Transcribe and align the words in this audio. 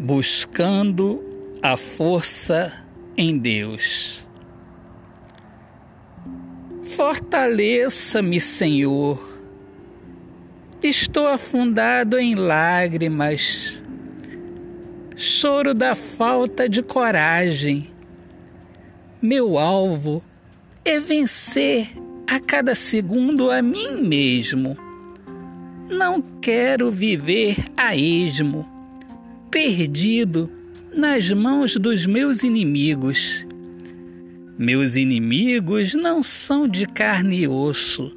buscando 0.00 1.22
a 1.62 1.76
força 1.76 2.72
em 3.18 3.36
Deus. 3.36 4.26
Fortaleça-me, 6.96 8.40
Senhor. 8.40 9.22
Estou 10.82 11.26
afundado 11.26 12.18
em 12.18 12.34
lágrimas, 12.34 13.82
choro 15.14 15.74
da 15.74 15.94
falta 15.94 16.66
de 16.66 16.82
coragem. 16.82 17.90
Meu 19.20 19.58
alvo 19.58 20.24
é 20.82 20.98
vencer 20.98 21.92
a 22.26 22.40
cada 22.40 22.74
segundo 22.74 23.50
a 23.50 23.60
mim 23.60 24.00
mesmo. 24.00 24.78
Não 25.90 26.22
quero 26.22 26.90
viver 26.90 27.66
a 27.76 27.94
esmo 27.94 28.79
perdido 29.50 30.48
nas 30.94 31.30
mãos 31.30 31.76
dos 31.76 32.06
meus 32.06 32.42
inimigos. 32.42 33.44
Meus 34.56 34.94
inimigos 34.94 35.94
não 35.94 36.22
são 36.22 36.68
de 36.68 36.86
carne 36.86 37.40
e 37.40 37.48
osso, 37.48 38.14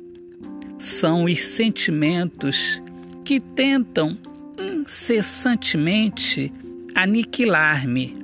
são 0.78 1.24
os 1.24 1.40
sentimentos 1.40 2.82
que 3.24 3.40
tentam 3.40 4.18
incessantemente 4.60 6.52
aniquilar-me. 6.94 8.18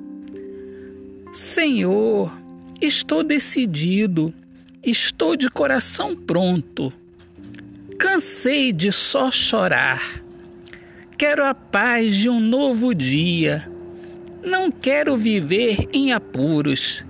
Senhor, 1.31 2.31
estou 2.81 3.23
decidido, 3.23 4.33
estou 4.83 5.35
de 5.35 5.49
coração 5.49 6.15
pronto. 6.15 6.91
Cansei 7.97 8.73
de 8.73 8.91
só 8.91 9.31
chorar 9.31 10.21
Quero 11.19 11.43
a 11.43 11.53
paz 11.53 12.15
de 12.15 12.29
um 12.29 12.39
novo 12.39 12.95
dia. 12.95 13.69
Não 14.41 14.71
quero 14.71 15.17
viver 15.17 15.89
em 15.91 16.13
apuros, 16.13 17.03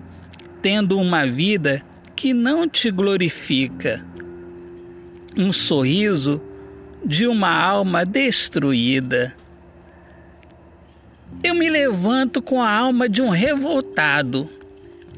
tendo 0.63 0.97
uma 0.97 1.27
vida 1.27 1.85
que 2.15 2.33
não 2.33 2.67
te 2.67 2.89
glorifica. 2.89 4.03
Um 5.37 5.51
sorriso 5.51 6.41
de 7.05 7.27
uma 7.27 7.51
alma 7.51 8.03
destruída. 8.03 9.35
Eu 11.43 11.53
me 11.53 11.69
levanto 11.69 12.41
com 12.41 12.63
a 12.63 12.71
alma 12.71 13.07
de 13.07 13.21
um 13.21 13.29
revoltado 13.29 14.49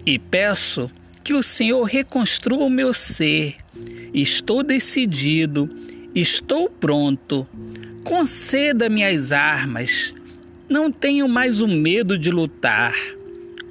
e 0.05 0.19
peço 0.19 0.91
que 1.23 1.33
o 1.33 1.41
Senhor 1.41 1.83
reconstrua 1.83 2.65
o 2.65 2.69
meu 2.69 2.93
ser. 2.93 3.55
Estou 4.13 4.61
decidido, 4.61 5.69
estou 6.13 6.69
pronto 6.69 7.47
Conceda-me 8.03 9.03
as 9.03 9.31
armas. 9.31 10.13
Não 10.67 10.91
tenho 10.91 11.27
mais 11.27 11.61
o 11.61 11.67
medo 11.67 12.17
de 12.17 12.31
lutar. 12.31 12.95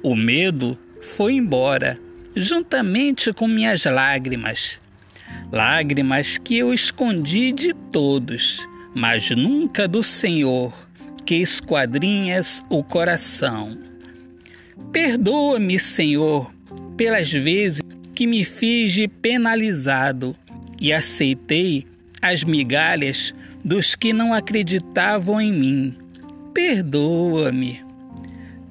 O 0.01 0.15
medo 0.15 0.77
foi 1.01 1.33
embora, 1.33 1.99
juntamente 2.35 3.33
com 3.33 3.47
minhas 3.47 3.83
lágrimas. 3.83 4.79
Lágrimas 5.51 6.37
que 6.37 6.57
eu 6.57 6.73
escondi 6.73 7.51
de 7.51 7.73
todos, 7.91 8.65
mas 8.95 9.29
nunca 9.31 9.87
do 9.87 10.01
Senhor, 10.01 10.73
que 11.25 11.35
esquadrinhas 11.35 12.63
o 12.69 12.83
coração. 12.83 13.77
Perdoa-me, 14.93 15.77
Senhor, 15.77 16.53
pelas 16.95 17.31
vezes 17.31 17.81
que 18.15 18.25
me 18.25 18.45
fiz 18.45 18.95
penalizado 19.21 20.35
e 20.79 20.93
aceitei 20.93 21.85
as 22.21 22.43
migalhas 22.43 23.33
dos 23.63 23.95
que 23.95 24.13
não 24.13 24.33
acreditavam 24.33 25.39
em 25.39 25.51
mim. 25.51 25.97
Perdoa-me. 26.53 27.83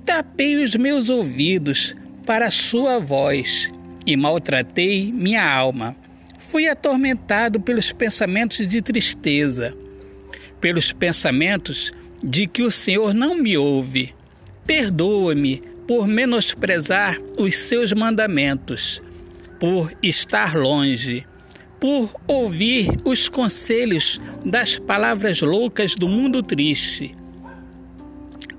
Tapei 0.04 0.62
os 0.62 0.74
meus 0.74 1.08
ouvidos 1.08 1.94
para 2.26 2.46
a 2.46 2.50
sua 2.50 2.98
voz 2.98 3.70
e 4.06 4.16
maltratei 4.16 5.12
minha 5.12 5.48
alma. 5.48 5.96
Fui 6.38 6.68
atormentado 6.68 7.60
pelos 7.60 7.92
pensamentos 7.92 8.66
de 8.66 8.82
tristeza, 8.82 9.74
pelos 10.60 10.92
pensamentos 10.92 11.92
de 12.22 12.46
que 12.46 12.62
o 12.62 12.70
Senhor 12.70 13.14
não 13.14 13.36
me 13.36 13.56
ouve. 13.56 14.14
Perdoa-me 14.66 15.62
por 15.86 16.06
menosprezar 16.06 17.18
os 17.38 17.56
seus 17.56 17.92
mandamentos, 17.92 19.00
por 19.58 19.92
estar 20.02 20.56
longe 20.56 21.26
por 21.80 22.14
ouvir 22.28 22.90
os 23.04 23.28
conselhos 23.28 24.20
das 24.44 24.78
palavras 24.78 25.40
loucas 25.40 25.94
do 25.94 26.08
mundo 26.08 26.42
triste. 26.42 27.16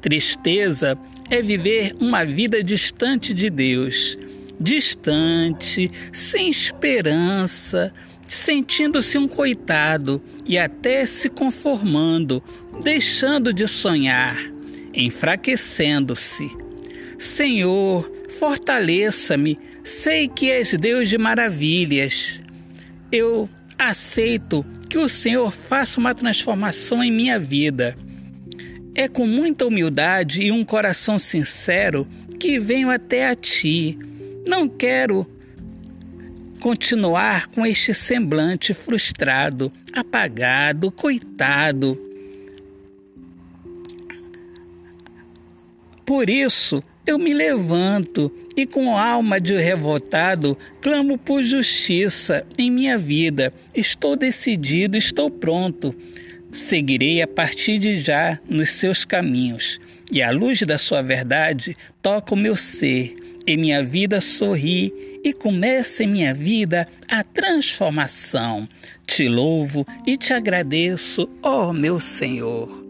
Tristeza 0.02 0.98
é 1.30 1.42
viver 1.42 1.96
uma 2.00 2.26
vida 2.26 2.64
distante 2.64 3.34
de 3.34 3.52
Deus, 3.52 4.18
distante, 4.60 5.92
sem 6.12 6.50
esperança, 6.50 7.94
sentindo-se 8.28 9.18
um 9.18 9.28
coitado 9.28 10.22
e 10.44 10.58
até 10.58 11.06
se 11.06 11.30
conformando, 11.30 12.44
deixando 12.81 13.54
de 13.54 13.68
sonhar, 13.68 14.36
enfraquecendo-se. 14.94 16.50
Senhor, 17.20 18.12
fortaleça-me, 18.40 19.58
sei 19.84 20.28
que 20.28 20.50
és 20.50 20.74
Deus 20.74 21.08
de 21.08 21.20
maravilhas 21.20 22.42
eu 23.12 23.50
aceito 23.78 24.66
que 24.90 24.98
o 24.98 25.10
Senhor 25.10 25.52
faça 25.52 26.00
uma 26.00 26.16
transformação 26.16 27.04
em 27.04 27.12
minha 27.12 27.40
vida. 27.40 27.96
É 28.94 29.08
com 29.08 29.26
muita 29.26 29.66
humildade 29.66 30.42
e 30.42 30.52
um 30.52 30.64
coração 30.64 31.18
sincero 31.18 32.08
que 32.40 32.60
venho 32.60 32.90
até 32.90 33.28
a 33.28 33.36
Ti. 33.36 33.98
Não 34.48 34.68
quero 34.68 35.26
continuar 36.60 37.48
com 37.48 37.66
este 37.66 37.94
semblante 37.94 38.74
frustrado, 38.74 39.72
apagado, 39.94 40.92
coitado. 40.92 42.00
Por 46.06 46.30
isso, 46.30 46.84
eu 47.06 47.17
me 47.17 47.34
levanto 47.34 48.31
e, 48.56 48.66
com 48.66 48.97
alma 48.97 49.39
de 49.39 49.56
revoltado, 49.56 50.57
clamo 50.81 51.17
por 51.17 51.44
justiça 51.44 52.45
em 52.57 52.69
minha 52.69 52.97
vida. 52.97 53.53
Estou 53.73 54.16
decidido, 54.16 54.95
estou 54.95 55.29
pronto. 55.29 55.95
Seguirei 56.51 57.22
a 57.22 57.28
partir 57.28 57.78
de 57.78 57.97
já 57.97 58.39
nos 58.47 58.72
seus 58.72 59.06
caminhos, 59.06 59.79
e 60.12 60.22
a 60.22 60.31
luz 60.31 60.62
da 60.63 60.78
sua 60.78 61.01
verdade 61.01 61.78
toca 62.01 62.34
o 62.34 62.38
meu 62.38 62.56
ser, 62.56 63.16
e 63.47 63.56
minha 63.56 63.81
vida 63.81 64.19
sorri, 64.19 64.94
e 65.23 65.31
começa 65.31 66.03
em 66.03 66.07
minha 66.07 66.33
vida 66.33 66.88
a 67.07 67.23
transformação. 67.23 68.68
Te 69.07 69.28
louvo 69.29 69.85
e 70.06 70.18
te 70.18 70.33
agradeço, 70.33 71.29
ó 71.41 71.72
meu 71.72 72.00
Senhor. 72.00 72.83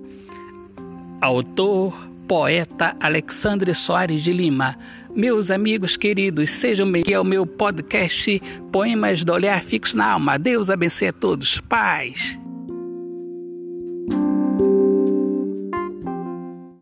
Autor 1.22 2.10
poeta 2.31 2.96
Alexandre 3.02 3.74
Soares 3.74 4.24
de 4.24 4.31
Lima. 4.31 4.78
Meus 5.14 5.52
amigos 5.52 5.97
queridos, 5.97 6.50
sejam 6.52 6.90
bem-vindos 6.90 7.18
ao 7.18 7.25
meu 7.25 7.46
podcast 7.46 8.42
Poemas 8.72 9.22
do 9.25 9.34
Olhar 9.34 9.62
Fixo 9.62 9.97
na 9.97 10.14
Alma. 10.14 10.40
Deus 10.40 10.70
abençoe 10.70 11.09
a 11.09 11.14
todos. 11.14 11.59
Paz. 11.59 12.41